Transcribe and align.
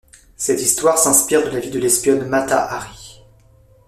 Cette 0.35 0.63
histoire 0.63 0.97
s'inspire 0.97 1.43
de 1.45 1.51
la 1.51 1.59
vie 1.59 1.69
de 1.69 1.77
l'espionne 1.77 2.27
Mata 2.27 2.59
Hari. 2.59 3.21